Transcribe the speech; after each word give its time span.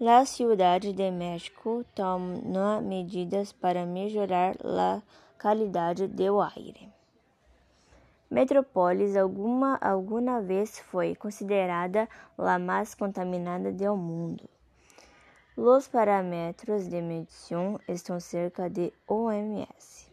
La 0.00 0.24
Ciudad 0.24 0.80
de 0.80 1.10
México 1.10 1.84
toma 1.92 2.80
medidas 2.80 3.52
para 3.52 3.84
melhorar 3.84 4.54
a 4.64 5.02
qualidade 5.42 6.06
do 6.06 6.40
aire. 6.40 6.88
Metrópolis 8.30 9.16
alguma 9.16 9.76
alguma 9.80 10.40
vez 10.40 10.78
foi 10.78 11.16
considerada 11.16 12.08
a 12.38 12.60
mais 12.60 12.94
contaminada 12.94 13.72
do 13.72 13.96
mundo. 13.96 14.48
Os 15.56 15.88
parâmetros 15.88 16.88
de 16.88 17.02
medição 17.02 17.80
estão 17.88 18.20
cerca 18.20 18.70
de 18.70 18.92
OMS. 19.08 20.12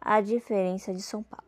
A 0.00 0.22
diferença 0.22 0.94
de 0.94 1.02
São 1.02 1.22
Paulo. 1.22 1.45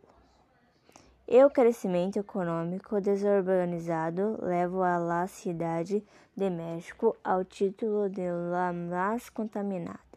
E 1.30 1.44
o 1.44 1.50
crescimento 1.50 2.18
econômico 2.18 3.02
desorganizado 3.02 4.38
levou 4.40 4.82
a 4.82 4.96
la 4.96 5.26
cidade 5.26 6.02
de 6.34 6.48
México 6.48 7.14
ao 7.22 7.44
título 7.44 8.08
de 8.08 8.30
la 8.50 8.72
mais 8.72 9.28
contaminadas 9.28 10.08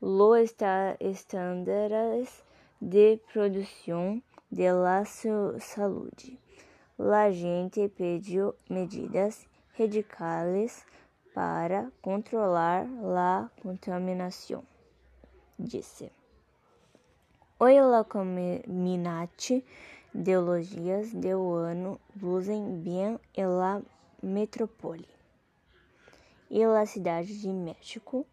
Los 0.00 0.54
estándares 1.00 2.44
de 2.80 3.20
produção 3.32 4.22
de 4.48 4.70
la 4.72 5.04
saúde. 5.04 6.38
La 6.96 7.32
gente 7.32 7.88
pediu 7.88 8.54
medidas 8.70 9.44
radicais 9.76 10.86
para 11.34 11.90
controlar 12.00 12.86
a 13.02 13.50
contaminação, 13.60 14.62
disse. 15.58 16.12
Hoje 17.58 17.80
la 17.80 18.04
combinate 18.04 19.64
ideologias 20.14 21.12
do 21.12 21.54
ano 21.54 22.00
luzem 22.22 22.80
bem 22.82 23.18
em 23.36 23.46
la 23.46 23.82
metrópole 24.22 25.08
e 26.48 26.64
la 26.64 26.86
cidade 26.86 27.40
de 27.40 27.48
México 27.48 28.24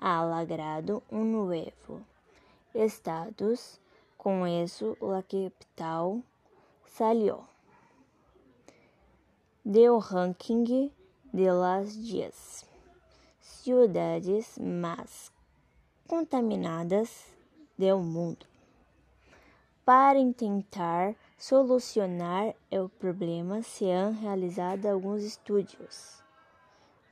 ha 0.00 0.22
lagrado 0.22 1.02
um 1.10 1.24
novo 1.24 2.02
estados 2.74 3.80
com 4.16 4.46
isso 4.46 4.96
la 5.00 5.22
capital 5.22 6.22
salió 6.86 7.40
do 9.64 9.98
ranking 9.98 10.90
de 11.32 11.50
las 11.50 11.96
dias 11.96 12.64
cidades 13.40 14.58
mais 14.58 15.30
contaminadas 16.06 17.26
do 17.78 17.98
mundo 17.98 18.46
para 19.86 20.18
tentar 20.32 21.14
solucionar 21.38 22.56
o 22.72 22.88
problema 22.88 23.62
se 23.62 23.88
han 23.92 24.20
realizado 24.20 24.86
alguns 24.86 25.22
estudos. 25.22 26.25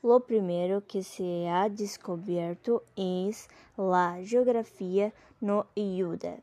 O 0.06 0.20
primeiro 0.20 0.82
que 0.82 1.02
se 1.02 1.46
ha 1.46 1.66
descoberto 1.66 2.82
é 2.94 3.30
a 3.78 4.22
geografia 4.22 5.10
no 5.40 5.64
ayuda 5.74 6.36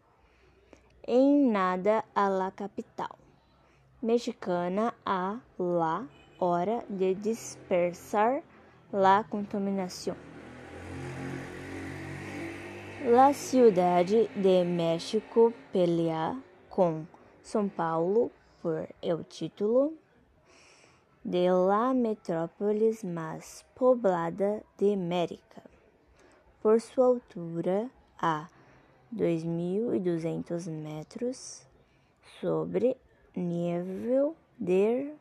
em 1.08 1.46
nada 1.52 2.04
a 2.16 2.28
la 2.28 2.50
capital 2.50 3.16
mexicana 4.02 4.96
a 5.06 5.40
la 5.60 6.08
hora 6.40 6.84
de 6.90 7.14
dispersar 7.14 8.42
la 8.92 9.24
contaminação. 9.30 10.16
La 13.06 13.32
Ciudad 13.32 14.04
de 14.04 14.64
México 14.64 15.54
pelea 15.72 16.36
com 16.68 17.06
São 17.44 17.70
Paulo 17.70 18.32
por 18.60 18.88
el 19.04 19.24
título 19.24 19.94
de 21.24 21.50
la 21.52 21.94
metrópolis 21.94 23.04
mais 23.04 23.64
poblada 23.76 24.64
de 24.78 24.94
América, 24.94 25.62
por 26.62 26.82
sua 26.82 27.06
altura 27.06 27.90
a 28.18 28.50
2.200 29.16 30.70
metros 30.70 31.66
sobre 32.40 32.98
nível 33.36 34.36
del 34.58 35.16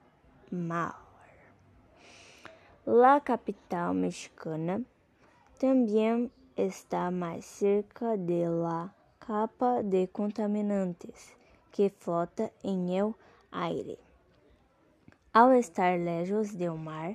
mar. 0.51 1.11
La 2.87 3.21
capital 3.21 3.95
mexicana 3.95 4.83
também 5.59 6.31
está 6.57 7.11
mais 7.11 7.45
cerca 7.45 8.17
de 8.17 8.49
la 8.49 8.91
capa 9.19 9.83
de 9.83 10.07
contaminantes 10.09 11.37
que 11.71 11.91
flota 11.91 12.51
em 12.65 12.97
el 12.97 13.15
aire. 13.53 14.10
Ao 15.33 15.53
estar 15.53 15.97
lejos 15.97 16.57
do 16.57 16.77
mar, 16.77 17.15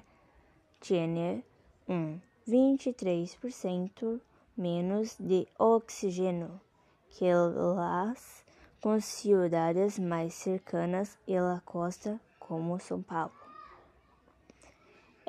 tiene 0.79 1.43
um 1.85 2.17
23% 2.47 4.21
menos 4.55 5.17
de 5.19 5.45
oxigênio 5.59 6.61
que 7.09 7.25
las 7.25 8.45
com 8.81 9.01
cidades 9.01 9.99
mais 9.99 10.33
cercanas 10.33 11.17
e 11.27 11.37
la 11.37 11.61
costa 11.65 12.17
como 12.39 12.79
São 12.79 13.01
Paulo. 13.01 13.33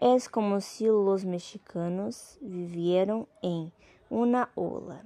É 0.01 0.17
como 0.31 0.61
se 0.61 0.89
os 0.89 1.25
mexicanos 1.25 2.39
vivieram 2.41 3.27
em 3.43 3.73
una 4.09 4.49
ola. 4.55 5.05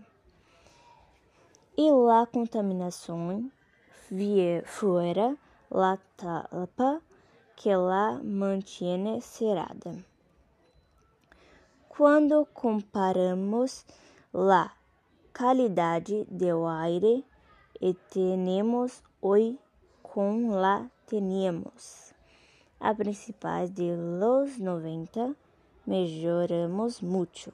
E 1.79 1.91
la 1.91 2.27
contaminação 2.27 3.51
fuera 4.67 5.35
la 5.71 5.97
tapa 6.19 7.01
que 7.63 7.77
la 7.77 8.19
mantiene 8.25 9.21
cerrada. 9.21 9.95
Quando 11.91 12.47
comparamos 12.55 13.85
la 14.33 14.73
qualidade 15.37 16.25
do 16.31 16.67
aire 16.67 17.23
e 17.79 17.93
temos 17.93 19.03
hoje 19.21 19.59
com 20.03 20.53
la 20.53 20.91
teníamos 21.07 22.15
a 22.81 22.95
principais 22.95 23.69
de 23.69 23.95
los 23.95 24.57
90, 24.57 25.37
melhoramos 25.87 27.03
muito. 27.03 27.53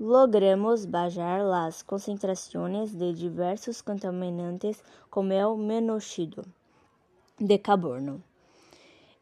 Logramos 0.00 0.84
bajar 0.84 1.44
las 1.44 1.84
concentrações 1.84 2.96
de 2.96 3.12
diversos 3.12 3.80
contaminantes 3.80 4.82
como 5.08 5.32
o 5.34 5.56
monóxido 5.56 6.44
de 7.38 7.58
carbono, 7.58 8.22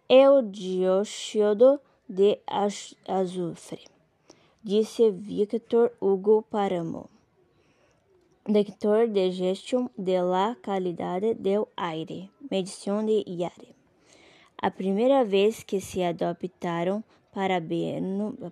o 0.08 0.42
dióxido 0.42 1.80
de 2.08 2.40
azufre, 3.08 3.84
disse 4.62 5.10
Victor 5.10 5.92
Hugo 6.00 6.42
Paramo 6.42 7.08
director 8.46 9.06
de 9.06 9.30
gestão 9.30 9.88
de 9.96 10.20
la 10.20 10.56
calidade 10.60 11.34
do 11.34 11.68
aire, 11.76 12.28
medição 12.50 13.04
de 13.06 13.22
IARE. 13.24 13.74
A 14.60 14.68
primeira 14.70 15.24
vez 15.24 15.62
que 15.62 15.80
se 15.80 16.02
adoptaram 16.02 17.04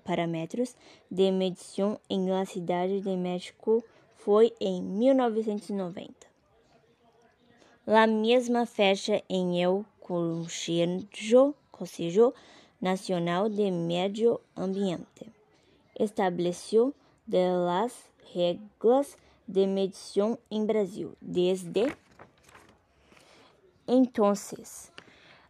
parâmetros 0.05 0.77
de 1.11 1.33
medição 1.33 1.99
em 2.09 2.31
la 2.31 2.45
cidade 2.47 3.01
de 3.01 3.17
México 3.17 3.85
foi 4.17 4.53
em 4.61 4.81
1990. 4.81 6.30
La 7.91 8.07
mesma 8.07 8.67
fecha 8.67 9.21
em 9.29 9.61
el 9.61 9.85
Conselho 11.73 12.33
Nacional 12.81 13.51
de 13.51 13.69
Medio 13.69 14.41
Ambiente 14.57 15.27
estabeleceu 15.99 16.95
de 17.27 17.51
las 17.67 17.93
de 19.49 19.67
medição 19.67 20.39
em 20.49 20.65
Brasil. 20.65 21.17
Desde 21.21 21.93
entonces, 23.89 24.93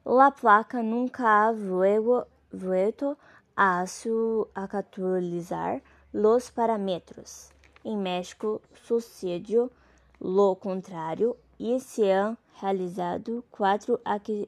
la 0.02 0.30
placa 0.30 0.82
nunca 0.82 1.46
ha 1.46 1.52
vuelto 1.52 3.18
a 3.54 3.86
su 3.86 4.48
actualizar 4.54 5.82
los 6.10 6.48
parámetros. 6.50 7.50
Em 7.84 7.98
México 7.98 8.62
sucedió 8.82 9.70
lo 10.18 10.56
contrario 10.56 11.36
e 11.60 11.78
se 11.78 12.10
han 12.10 12.38
realizado 12.60 13.44
quatro 13.50 14.00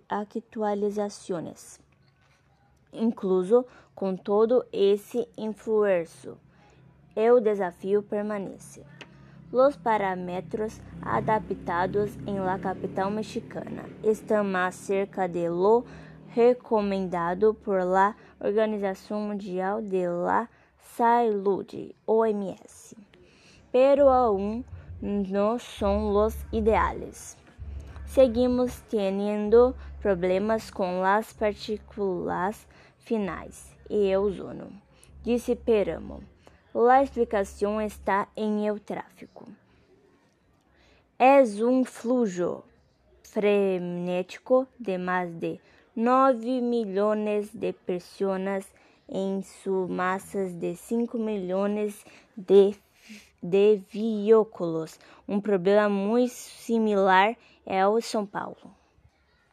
atualizações. 0.08 1.78
Incluso 2.90 3.66
com 3.94 4.16
todo 4.16 4.64
esse 4.72 5.28
esforço, 5.36 6.38
o 7.14 7.40
desafio 7.40 8.02
permanece. 8.02 8.82
Los 9.52 9.76
parámetros 9.76 10.80
adaptados 11.02 12.16
en 12.26 12.42
la 12.42 12.58
capital 12.58 13.10
mexicana 13.10 13.84
están 14.02 14.50
más 14.50 14.74
cerca 14.74 15.28
de 15.28 15.50
lo 15.50 15.84
recomendado 16.34 17.52
por 17.52 17.84
la 17.84 18.16
Organización 18.40 19.26
Mundial 19.26 19.86
de 19.86 20.06
la 20.06 20.48
Salud, 20.96 21.66
OMS, 22.06 22.96
pero 23.70 24.10
aún 24.10 24.64
no 25.02 25.58
son 25.58 26.14
los 26.14 26.34
ideales. 26.52 27.36
Seguimos 28.06 28.80
teniendo 28.88 29.74
problemas 30.00 30.70
con 30.70 31.02
las 31.02 31.34
partículas 31.34 32.66
finais 32.98 33.74
e 33.90 34.16
ozono, 34.16 34.70
disse 35.22 35.54
Peramo. 35.54 36.22
La 36.74 37.02
explicação 37.02 37.80
está 37.82 38.28
em 38.34 38.66
el 38.66 38.80
tráfico. 38.80 39.46
Es 41.18 41.60
um 41.60 41.84
flujo 41.84 42.64
frenético 43.22 44.66
de 44.80 44.96
mais 44.96 45.30
de 45.38 45.60
9 45.94 46.62
milhões 46.62 47.50
de 47.52 47.74
pessoas 47.74 48.72
em 49.06 49.42
suas 49.42 49.90
massas 49.90 50.54
de 50.54 50.74
5 50.74 51.18
milhões 51.18 52.02
de, 52.34 52.74
de 53.42 53.82
veículos. 53.92 54.98
Um 55.26 55.40
problema 55.40 55.88
muito 55.88 56.32
similar 56.32 57.36
é 57.66 57.86
o 57.86 58.00
São 58.00 58.24
Paulo. 58.24 58.81